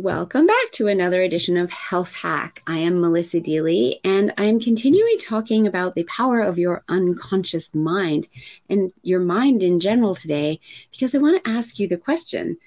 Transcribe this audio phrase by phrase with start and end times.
[0.00, 2.62] Welcome back to another edition of Health Hack.
[2.68, 8.28] I am Melissa Deally, and I'm continuing talking about the power of your unconscious mind
[8.70, 10.60] and your mind in general today
[10.92, 12.58] because I want to ask you the question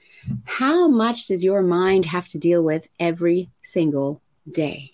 [0.44, 4.22] How much does your mind have to deal with every single
[4.52, 4.92] day?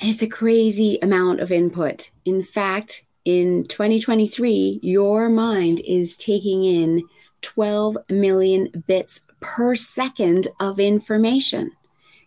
[0.00, 2.10] And it's a crazy amount of input.
[2.24, 7.04] In fact, in 2023, your mind is taking in
[7.42, 11.72] 12 million bits per second of information.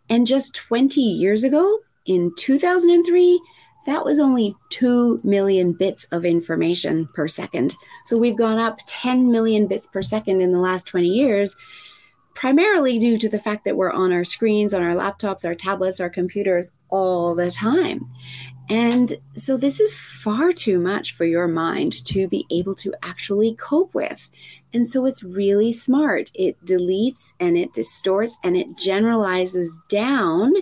[0.09, 3.41] And just 20 years ago, in 2003,
[3.85, 7.75] that was only 2 million bits of information per second.
[8.05, 11.55] So we've gone up 10 million bits per second in the last 20 years,
[12.33, 15.99] primarily due to the fact that we're on our screens, on our laptops, our tablets,
[15.99, 18.09] our computers all the time.
[18.69, 23.55] And so this is far too much for your mind to be able to actually
[23.55, 24.29] cope with.
[24.73, 26.31] And so it's really smart.
[26.33, 30.53] It deletes and it distorts and it generalizes down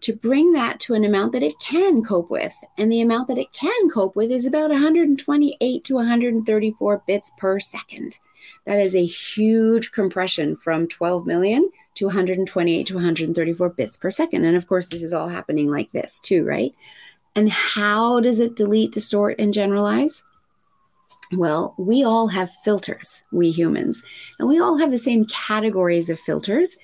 [0.00, 2.54] to bring that to an amount that it can cope with.
[2.76, 7.58] And the amount that it can cope with is about 128 to 134 bits per
[7.60, 8.18] second.
[8.66, 14.44] That is a huge compression from 12 million to 128 to 134 bits per second.
[14.44, 16.74] And of course, this is all happening like this too, right?
[17.34, 20.22] And how does it delete, distort, and generalize?
[21.32, 24.02] Well, we all have filters, we humans,
[24.38, 26.76] and we all have the same categories of filters.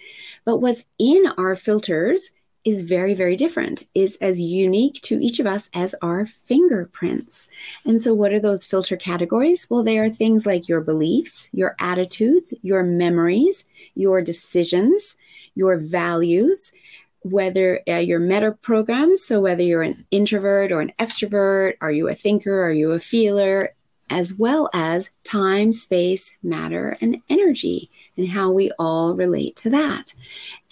[0.44, 2.30] But what's in our filters
[2.64, 3.86] is very, very different.
[3.94, 7.48] It's as unique to each of us as our fingerprints.
[7.84, 9.66] And so, what are those filter categories?
[9.68, 15.16] Well, they are things like your beliefs, your attitudes, your memories, your decisions,
[15.54, 16.72] your values,
[17.20, 22.08] whether uh, your meta programs, so whether you're an introvert or an extrovert, are you
[22.08, 23.74] a thinker, are you a feeler,
[24.10, 30.14] as well as time, space, matter, and energy, and how we all relate to that.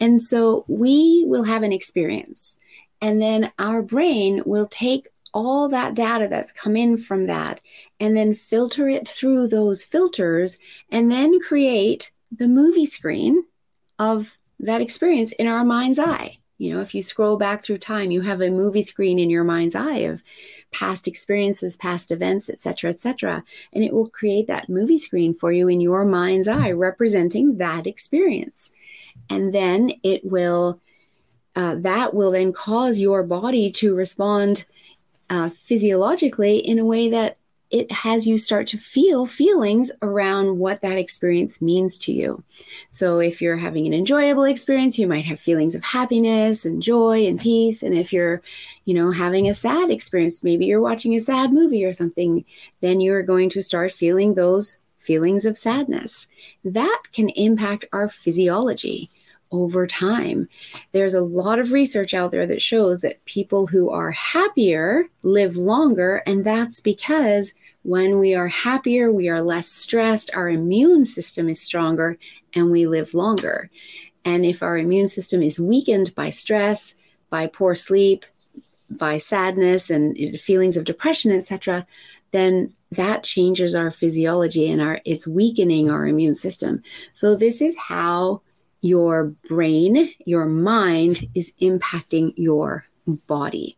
[0.01, 2.59] And so we will have an experience,
[3.01, 7.61] and then our brain will take all that data that's come in from that
[7.99, 10.59] and then filter it through those filters
[10.91, 13.43] and then create the movie screen
[13.99, 16.39] of that experience in our mind's eye.
[16.63, 19.43] You know, if you scroll back through time, you have a movie screen in your
[19.43, 20.23] mind's eye of
[20.71, 23.43] past experiences, past events, etc., etc.,
[23.73, 27.89] and it will create that movie screen for you in your mind's eye, representing that
[27.89, 28.71] experience.
[29.29, 30.81] And then it will,
[31.57, 34.65] uh, that will then cause your body to respond
[35.29, 37.39] uh, physiologically in a way that
[37.73, 42.45] it has you start to feel feelings around what that experience means to you.
[42.91, 47.27] So, if you're having an enjoyable experience, you might have feelings of happiness and joy
[47.27, 47.83] and peace.
[47.83, 48.43] And if you're,
[48.85, 52.45] you know, having a sad experience, maybe you're watching a sad movie or something,
[52.83, 56.29] then you're going to start feeling those feelings of sadness.
[56.65, 59.09] That can impact our physiology
[59.53, 60.49] over time.
[60.91, 65.57] There's a lot of research out there that shows that people who are happier live
[65.57, 71.49] longer, and that's because when we are happier, we are less stressed, our immune system
[71.49, 72.19] is stronger,
[72.55, 73.71] and we live longer.
[74.25, 76.95] And if our immune system is weakened by stress,
[77.29, 78.25] by poor sleep,
[78.91, 81.87] by sadness and feelings of depression, etc.,
[82.31, 86.83] then that changes our physiology and our it's weakening our immune system.
[87.13, 88.43] So this is how
[88.83, 92.85] your brain, your mind is impacting your
[93.27, 93.77] body.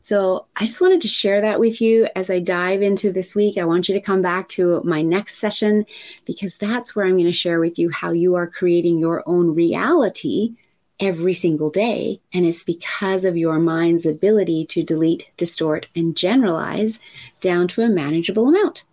[0.00, 3.58] So I just wanted to share that with you as I dive into this week.
[3.58, 5.86] I want you to come back to my next session
[6.24, 9.54] because that's where I'm going to share with you how you are creating your own
[9.54, 10.54] reality
[11.00, 12.20] every single day.
[12.32, 17.00] And it's because of your mind's ability to delete, distort, and generalize
[17.40, 18.84] down to a manageable amount.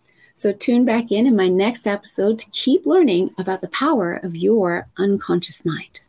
[0.41, 4.35] So tune back in in my next episode to keep learning about the power of
[4.35, 5.99] your unconscious mind.